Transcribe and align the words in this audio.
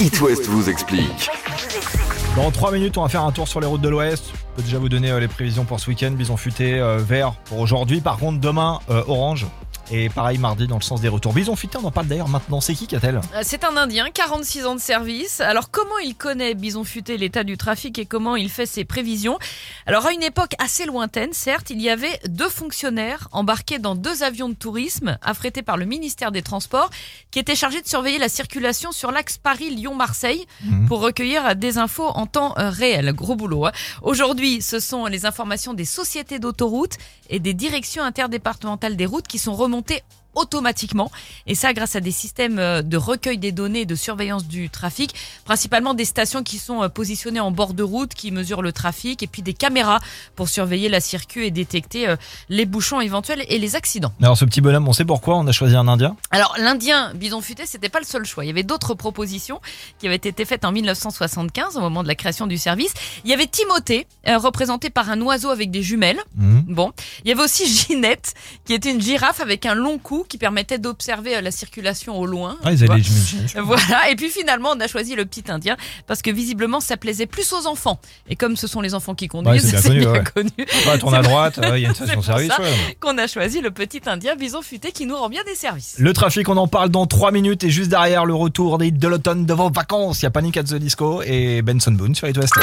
It 0.00 0.18
West 0.22 0.46
vous 0.46 0.70
explique. 0.70 1.28
Dans 2.34 2.50
3 2.50 2.72
minutes, 2.72 2.96
on 2.96 3.02
va 3.02 3.10
faire 3.10 3.22
un 3.22 3.32
tour 3.32 3.46
sur 3.46 3.60
les 3.60 3.66
routes 3.66 3.82
de 3.82 3.90
l'Ouest. 3.90 4.32
Je 4.32 4.56
peux 4.56 4.62
déjà 4.62 4.78
vous 4.78 4.88
donner 4.88 5.10
euh, 5.10 5.20
les 5.20 5.28
prévisions 5.28 5.66
pour 5.66 5.78
ce 5.78 5.90
week-end. 5.90 6.12
Bison 6.12 6.38
futé, 6.38 6.80
euh, 6.80 6.96
vert 6.96 7.32
pour 7.44 7.58
aujourd'hui. 7.58 8.00
Par 8.00 8.16
contre, 8.16 8.40
demain, 8.40 8.78
euh, 8.88 9.02
orange. 9.08 9.46
Et 9.92 10.08
pareil 10.08 10.38
mardi 10.38 10.68
dans 10.68 10.76
le 10.76 10.82
sens 10.82 11.00
des 11.00 11.08
retours. 11.08 11.32
Bison 11.32 11.56
futé, 11.56 11.76
on 11.76 11.84
en 11.84 11.90
parle 11.90 12.06
d'ailleurs 12.06 12.28
maintenant. 12.28 12.60
C'est 12.60 12.74
qui 12.74 12.86
qu'a-t-elle 12.86 13.16
Euh, 13.34 13.40
C'est 13.42 13.64
un 13.64 13.76
Indien, 13.76 14.06
46 14.14 14.64
ans 14.66 14.74
de 14.76 14.80
service. 14.80 15.40
Alors 15.40 15.72
comment 15.72 15.98
il 16.04 16.14
connaît 16.14 16.54
Bison 16.54 16.84
Futé 16.84 17.16
l'état 17.18 17.42
du 17.42 17.56
trafic 17.56 17.98
et 17.98 18.06
comment 18.06 18.36
il 18.36 18.50
fait 18.50 18.66
ses 18.66 18.84
prévisions? 18.84 19.36
Alors 19.86 20.06
à 20.06 20.12
une 20.12 20.22
époque 20.22 20.52
assez 20.60 20.86
lointaine, 20.86 21.32
certes, 21.32 21.70
il 21.70 21.80
y 21.82 21.90
avait 21.90 22.20
deux 22.28 22.48
fonctionnaires 22.48 23.26
embarqués 23.32 23.80
dans 23.80 23.96
deux 23.96 24.22
avions 24.22 24.48
de 24.48 24.54
tourisme 24.54 25.18
affrétés 25.22 25.62
par 25.62 25.76
le 25.76 25.86
ministère 25.86 26.30
des 26.30 26.42
Transports 26.42 26.90
qui 27.32 27.40
étaient 27.40 27.56
chargés 27.56 27.82
de 27.82 27.88
surveiller 27.88 28.18
la 28.18 28.28
circulation 28.28 28.92
sur 28.92 29.10
l'axe 29.10 29.38
Paris-Lyon-Marseille 29.38 30.46
Mhm. 30.64 30.86
pour 30.86 31.00
recueillir 31.00 31.56
des 31.56 31.78
infos 31.78 32.06
en 32.08 32.26
temps 32.26 32.54
euh, 32.58 32.70
réel. 32.70 33.12
Gros 33.12 33.34
boulot. 33.34 33.66
hein. 33.66 33.72
Aujourd'hui, 34.02 34.62
ce 34.62 34.78
sont 34.78 35.06
les 35.06 35.26
informations 35.26 35.74
des 35.74 35.84
sociétés 35.84 36.38
d'autoroutes 36.38 36.94
et 37.28 37.40
des 37.40 37.54
directions 37.54 38.04
interdépartementales 38.04 38.94
des 38.96 39.06
routes 39.06 39.26
qui 39.26 39.38
sont 39.38 39.54
remontées 39.54 39.79
monter 39.80 40.02
automatiquement 40.34 41.10
et 41.46 41.54
ça 41.54 41.72
grâce 41.72 41.96
à 41.96 42.00
des 42.00 42.10
systèmes 42.10 42.58
euh, 42.58 42.82
de 42.82 42.96
recueil 42.96 43.38
des 43.38 43.52
données 43.52 43.80
et 43.80 43.86
de 43.86 43.94
surveillance 43.94 44.46
du 44.46 44.70
trafic, 44.70 45.14
principalement 45.44 45.94
des 45.94 46.04
stations 46.04 46.42
qui 46.42 46.58
sont 46.58 46.82
euh, 46.82 46.88
positionnées 46.88 47.40
en 47.40 47.50
bord 47.50 47.74
de 47.74 47.82
route 47.82 48.14
qui 48.14 48.30
mesurent 48.30 48.62
le 48.62 48.72
trafic 48.72 49.22
et 49.22 49.26
puis 49.26 49.42
des 49.42 49.54
caméras 49.54 50.00
pour 50.36 50.48
surveiller 50.48 50.88
la 50.88 51.00
circuit 51.00 51.46
et 51.46 51.50
détecter 51.50 52.08
euh, 52.08 52.16
les 52.48 52.66
bouchons 52.66 53.00
éventuels 53.00 53.44
et 53.48 53.58
les 53.58 53.76
accidents. 53.76 54.12
Alors 54.22 54.36
ce 54.36 54.44
petit 54.44 54.60
bonhomme, 54.60 54.88
on 54.88 54.92
sait 54.92 55.04
pourquoi 55.04 55.36
on 55.36 55.46
a 55.46 55.52
choisi 55.52 55.76
un 55.76 55.88
Indien? 55.88 56.16
Alors 56.30 56.54
l'Indien 56.58 57.12
bison 57.14 57.40
futé, 57.40 57.66
c'était 57.66 57.88
pas 57.88 58.00
le 58.00 58.06
seul 58.06 58.24
choix. 58.24 58.44
Il 58.44 58.48
y 58.48 58.50
avait 58.50 58.62
d'autres 58.62 58.94
propositions 58.94 59.60
qui 59.98 60.06
avaient 60.06 60.16
été 60.16 60.44
faites 60.44 60.64
en 60.64 60.72
1975 60.72 61.76
au 61.76 61.80
moment 61.80 62.02
de 62.02 62.08
la 62.08 62.14
création 62.14 62.46
du 62.46 62.58
service. 62.58 62.94
Il 63.24 63.30
y 63.30 63.34
avait 63.34 63.46
Timothée, 63.46 64.06
représenté 64.26 64.90
par 64.90 65.10
un 65.10 65.20
oiseau 65.20 65.50
avec 65.50 65.70
des 65.70 65.82
jumelles. 65.82 66.20
Mhm. 66.36 66.64
Bon, 66.68 66.92
il 67.24 67.28
y 67.28 67.32
avait 67.32 67.42
aussi 67.42 67.66
Ginette, 67.66 68.34
qui 68.64 68.74
était 68.74 68.90
une 68.90 69.00
girafe 69.00 69.40
avec 69.40 69.66
un 69.66 69.74
long 69.74 69.98
cou 69.98 70.19
qui 70.28 70.38
permettait 70.38 70.78
d'observer 70.78 71.36
euh, 71.36 71.40
la 71.40 71.50
circulation 71.50 72.18
au 72.18 72.26
loin. 72.26 72.56
Ah, 72.64 72.72
ils 72.72 72.78
j'imagine. 72.78 73.46
Voilà, 73.62 74.10
et 74.10 74.16
puis 74.16 74.28
finalement 74.30 74.70
on 74.74 74.80
a 74.80 74.86
choisi 74.86 75.14
le 75.14 75.24
petit 75.24 75.44
indien 75.50 75.76
parce 76.06 76.22
que 76.22 76.30
visiblement 76.30 76.80
ça 76.80 76.96
plaisait 76.96 77.26
plus 77.26 77.52
aux 77.52 77.66
enfants. 77.66 77.98
Et 78.28 78.36
comme 78.36 78.56
ce 78.56 78.66
sont 78.66 78.80
les 78.80 78.94
enfants 78.94 79.14
qui 79.14 79.28
conduisent, 79.28 79.74
c'est 79.76 79.90
bien 79.94 80.22
connu, 80.24 80.50
ouais. 80.58 80.98
tourne 80.98 81.14
à 81.14 81.22
droite, 81.22 81.58
il 81.62 81.80
y 81.80 81.86
a 81.86 81.88
une 81.88 81.94
C'est 81.94 82.04
station 82.04 82.14
pour 82.14 82.24
service. 82.24 82.48
ça. 82.48 82.60
ouais. 82.60 82.96
qu'on 83.00 83.18
a 83.18 83.26
choisi 83.26 83.60
le 83.60 83.70
petit 83.70 84.00
indien 84.06 84.36
bison 84.36 84.62
futé 84.62 84.92
qui 84.92 85.06
nous 85.06 85.16
rend 85.16 85.28
bien 85.28 85.42
des 85.44 85.54
services. 85.54 85.96
Le 85.98 86.12
trafic, 86.12 86.48
on 86.48 86.56
en 86.56 86.68
parle 86.68 86.90
dans 86.90 87.06
3 87.06 87.32
minutes 87.32 87.64
et 87.64 87.70
juste 87.70 87.90
derrière 87.90 88.24
le 88.24 88.34
retour 88.34 88.78
de 88.78 89.08
l'automne 89.08 89.46
de 89.46 89.54
vos 89.54 89.70
vacances. 89.70 90.20
Il 90.20 90.24
y 90.24 90.26
a 90.26 90.30
Panic 90.30 90.56
at 90.56 90.64
the 90.64 90.74
Disco 90.74 91.22
et 91.22 91.62
Benson 91.62 91.92
Boone 91.92 92.14
sur 92.14 92.28
It 92.28 92.36
West. 92.36 92.54